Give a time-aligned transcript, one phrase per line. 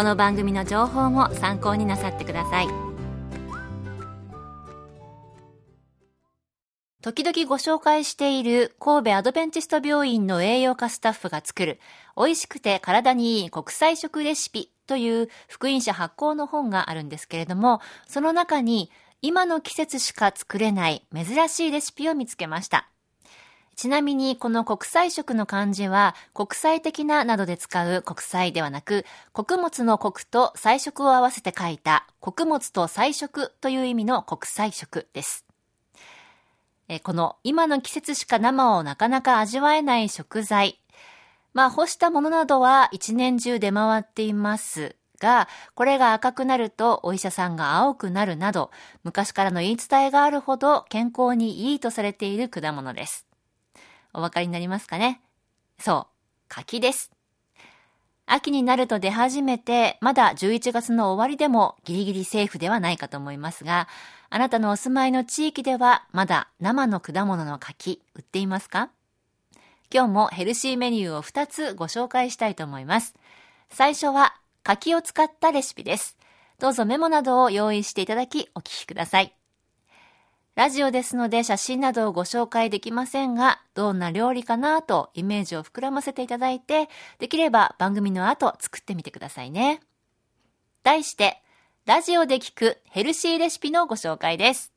[0.00, 2.68] この番組の情報も参考になさってください
[7.02, 11.80] 時々ご紹介している神戸アドベンチスト病院の栄養価スタッフが作る
[12.16, 22.88] 美味しくて体にいい国際食レシピという福音社発行の本があるんですけれども、その中に今の季節しか作れない珍しいレシピを見つけました。
[23.80, 35.46] ちなみにこの国際食の漢字は国際的ななどで使う国際ではなく穀物の穀と菜食を合わせて書いた穀物と菜食という意味の国際食です。
[37.02, 40.82] この今の季節しか生をなかなか味わえない食材。
[41.54, 48.72] まあ干したものなどは一年中出回っていますが、これが赤くなるとお医者さんが青くなるなど、
[49.04, 53.29] 昔からの言い伝えがあるほど健康にいいとされている果物です。
[54.12, 55.20] お分かりになりますかね
[55.78, 56.14] そう、
[56.48, 57.10] 柿です。
[58.26, 63.88] 秋になると出始めて、まだ11月の終わりでもギリギリセーフではないかと思いますが、
[64.28, 68.90] あなたのお住まいの地域ではまだ生の果物の柿売っていますか？
[69.92, 73.14] 今日もヘルシーメニューを2つご紹介したいと思います。
[73.68, 76.16] 最初は柿を使ったレシピです。
[76.60, 79.34] どうぞメモなどを用意していただきお聞きください。
[80.60, 89.80] ラジオですので写真などをご紹介できませんが、どんな料理かなとイメージを膨らませていただいて、できれば番組の後作ってみてくださいね。
[90.82, 91.40] 題して、
[91.86, 94.70] ラジオで聞くヘルシーレシピのご紹介です。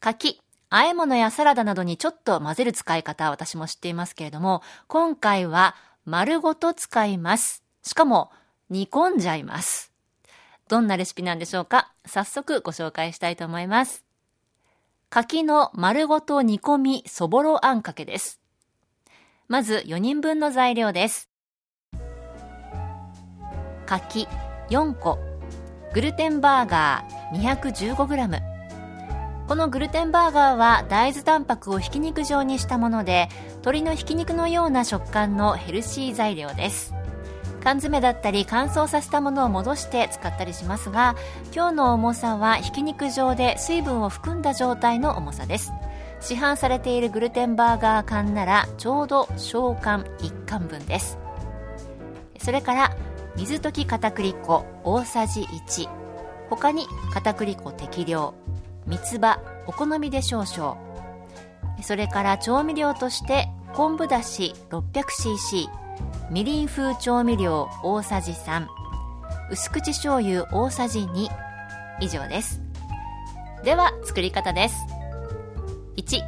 [0.00, 7.62] 柿、和え物やサラダなどにちょっと混ぜる使い方私も知っていますけれども、今回は丸ごと使います。
[7.84, 8.32] しかも
[8.70, 9.92] 煮込んじゃいます。
[10.66, 11.92] どんなレシピなんでしょうか？
[12.06, 14.07] 早速ご紹介したいと思います。
[15.10, 18.40] 柿の丸ごと煮込みそぼろあんかけです。
[19.48, 21.30] まず4人分の材料です。
[23.86, 24.28] 柿
[24.68, 25.18] 4個、
[25.94, 28.42] グルテンバーガー 215g
[29.48, 33.30] このグルテンバーガーは大豆タンパクをひき肉状にしたもので
[33.60, 36.92] 鶏のひき肉のような食感のヘルシー材料です
[37.62, 41.16] 缶詰だったり乾燥させたものを戻して使ったりしますが
[41.54, 45.72] 今日の重さはひき肉状で水分を含んだ状態の重さです。
[46.20, 51.18] 市販されているグルテンバーガー缶ならちょうど小缶1缶分です。
[52.38, 52.96] それから
[53.36, 55.88] 水溶き片栗粉大さじ1
[56.50, 58.34] 他に片栗粉適量
[58.86, 60.76] 三つ葉お好みで少々。
[61.82, 65.68] それから調味料として昆布だし 600cc
[66.30, 68.66] みりん風調味料大さじ3
[69.50, 71.28] 薄口醤油大さじ2
[72.00, 72.60] 以上です。
[73.64, 74.76] では作り方です。
[75.96, 76.20] 1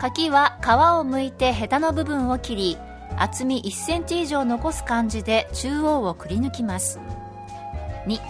[0.00, 0.68] 柿は皮を
[1.04, 2.76] 剥いてヘタの部分を切り
[3.16, 7.00] 厚み1センチ以上残す感じで中央をくり抜きます。
[8.06, 8.20] 2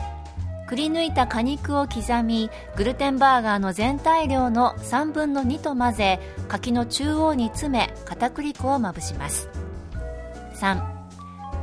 [0.66, 9.48] くり抜いた果肉を刻みグルテンバーガーの全体量の3分の2と混ぜ柿の中央に詰め片栗粉をまぶします。
[10.62, 10.80] 3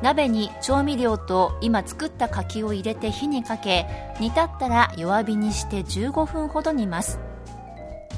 [0.01, 3.85] 鍋に調味料と今作った柿を入れて火にかけ
[4.19, 7.19] 煮立ったら弱火にして15分ほど煮ます。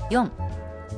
[0.09, 0.29] 4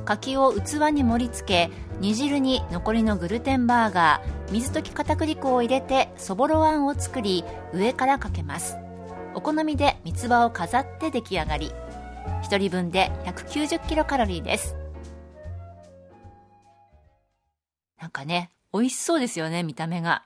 [0.06, 1.69] 柿を器に盛り付け
[2.00, 8.77] 煮汁に残りのグルテンバーガー水溶き片栗粉を入れてそぼろあんを作り上からかけます。
[9.36, 11.71] お好みで三つ葉を飾って出来上がり。
[12.44, 14.75] 1人分で190キロカロリーです。
[18.00, 20.24] なんかね美味しそうですよね見た目が。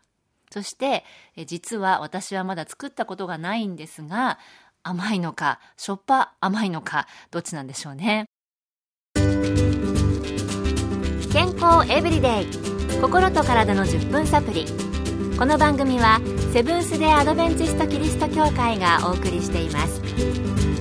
[0.50, 1.04] そして
[1.46, 4.40] 実は私はまだ作ったことがないんですが
[4.82, 8.26] 甘いのかしょっぱ甘いのかどっちなんでしょうね。
[11.34, 12.48] 健康エブリデイ。
[13.02, 14.66] 心と体の10分サプリ。
[15.38, 16.20] この番組は
[16.52, 20.76] セブンス・デ・アドベンチスト・キリスト教会がお送りしています。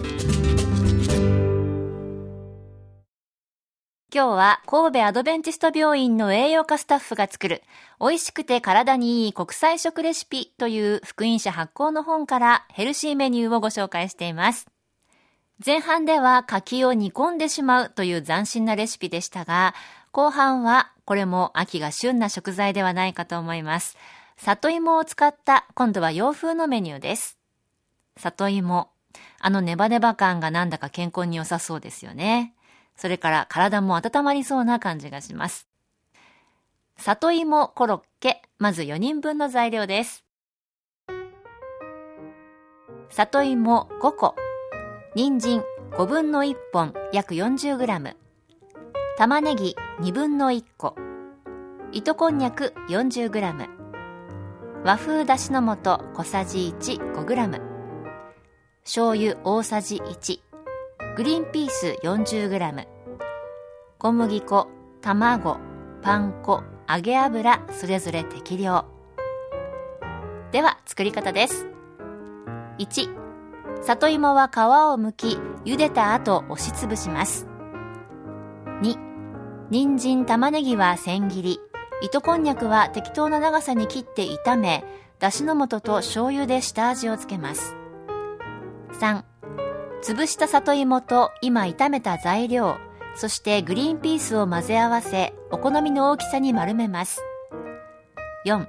[4.17, 7.63] 今日は神戸アドベンチスト病院の栄養科スタッフが作る
[8.01, 14.69] 美味しくて体にいい国際食レシピという福音社発行の本からヘルシーメニューをご紹介しています。
[15.63, 19.75] 前半では柿を煮込んでしまうという斬新なレシピでしたが、
[20.13, 23.99] 後半はこれも秋が旬な食材ではないかと思います。
[24.39, 27.37] 里芋を使った今度は洋風のメニューです。
[28.17, 28.89] 里芋。
[29.41, 32.55] あのネバネバ感がなんだか健康に良さそうですよね。
[32.96, 35.69] それから体も温まりそうな感じがします。
[36.96, 40.25] 里芋コロッケ、まず4人分の材料です。
[43.10, 44.34] 里芋5個、
[45.14, 45.62] 人参
[45.93, 48.16] 5分の1本約 40g、
[49.16, 50.96] 玉ねぎ2分の1個、
[51.93, 53.69] 糸こんにゃく 40g、
[54.84, 57.60] 和風だしの素小さじ1 5g、
[58.84, 60.40] 醤油大さじ1、
[61.17, 62.87] グリーンピース 40g
[63.97, 64.69] 小麦粉
[65.01, 65.57] 卵
[66.03, 68.85] パン粉揚げ油それぞれ適量。
[70.53, 71.69] では作り方です。
[72.79, 73.09] 1
[73.81, 74.61] 里芋は皮を
[74.99, 77.47] 剥き茹でた後押しつぶします。
[78.83, 78.99] 2
[79.71, 81.61] 人参玉ねぎは千切り。
[82.03, 84.85] 糸こんにゃくは適当な長さに切って炒め
[85.19, 87.75] だしの素と醤油で下味をつけます。
[89.01, 89.23] 3
[90.02, 92.76] 潰した里芋と今炒めた材料、
[93.16, 97.22] そしてグリーンピースを混ぜ合わせ、お好みの大きさに丸めます。
[98.44, 98.66] 4.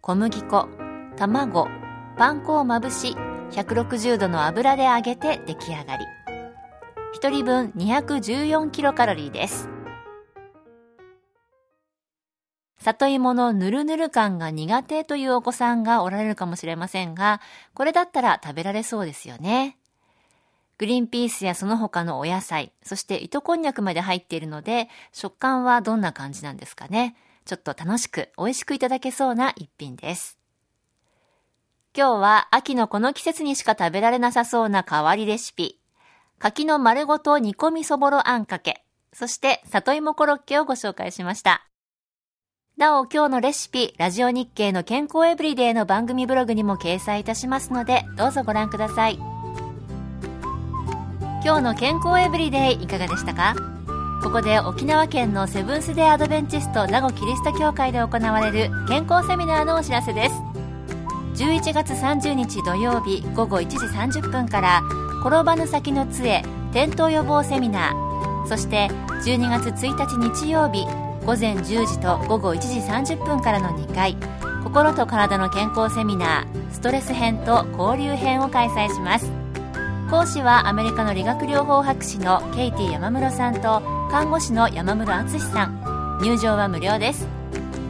[0.00, 0.68] 小麦粉、
[1.16, 1.68] 卵、
[2.16, 3.16] パン粉をまぶし、
[3.50, 6.06] 160度の油で揚げて出来上がり。
[7.20, 9.68] 1人分214キロカロリーです。
[12.78, 17.40] 里芋のぬるぬる感が苦手というお子さんがおられるかもしれませんが、
[17.72, 19.78] これだったら食べられそうですよね。
[20.78, 27.16] グリーンピースやその他のお野菜、そして糸こんにゃくまで入っているので、食感はどんな感じなんですかね？
[27.44, 30.38] ちょっと楽しく美味しくいただけそうな一品です。
[31.96, 35.78] 今日は秋のこの季節にしか食べられなさそうな変わりレシピ。
[36.40, 41.68] 柿の丸ごと煮込みそぼろあんかけ、そして里芋コロッケをご紹介しました。
[42.76, 49.33] なお今日のレシピ、ラジオ日経の健康エブリデイの番組ブログにも掲載いたしますので、どうぞご覧ください。
[51.44, 53.54] 今日の健康エブリデイいかがでしたか？
[54.22, 60.34] ここで沖縄県のセブンス・デー・アドベンチスト名護キリスト教会で行われる健康セミナーのお知らせです。
[61.34, 64.80] 11月30日土曜日午後1時30分から
[65.20, 68.46] 転ばぬ先の杖転倒予防セミナー。
[68.46, 68.88] そして
[69.26, 70.16] 12月1日
[70.46, 70.86] 日曜日
[71.26, 74.16] 午前10時と午後1時30分からの2回。
[74.64, 79.43] 心と体の健康セミナーストレス編と交流編を開催します。
[80.10, 86.18] 講師はアメリカの理学療法博士のケイティ山室さんと看護師の山室敦さん。
[86.22, 87.26] 入場は無料です。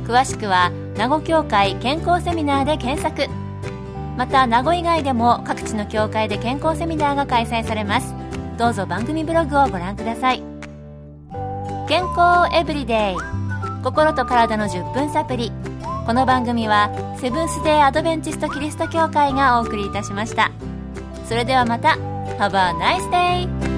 [0.06, 3.30] 詳しくは名護協会健康セミナーで検索。
[4.16, 8.14] また名護以外でも各地の協会で健康セミナーが開催されます。
[8.56, 10.42] どうぞ番組ブログをご覧ください。
[11.88, 13.34] 健康エブリデイ。
[13.82, 15.52] 心と体の10分サプリ
[16.06, 20.50] この番組はセブンス・デー・アドベンチスト・キリスト教会がお送りいたしました。
[21.26, 21.96] それではまた
[22.38, 23.73] Have a nice day!